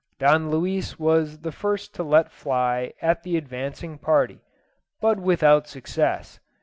Don 0.17 0.49
Luis 0.49 0.97
was 0.97 1.41
the 1.41 1.51
first 1.51 1.93
to 1.93 2.01
let 2.01 2.31
fly 2.31 2.91
at 3.03 3.21
the 3.21 3.37
advancing 3.37 3.99
party, 3.99 4.39
but 4.99 5.19
without 5.19 5.67
success. 5.67 6.39